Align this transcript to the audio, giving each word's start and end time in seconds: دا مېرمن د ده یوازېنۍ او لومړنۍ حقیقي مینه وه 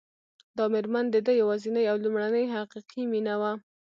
دا 0.57 0.65
مېرمن 0.73 1.05
د 1.11 1.15
ده 1.25 1.31
یوازېنۍ 1.41 1.85
او 1.91 1.97
لومړنۍ 2.03 2.45
حقیقي 2.55 3.03
مینه 3.11 3.35
وه 3.41 3.51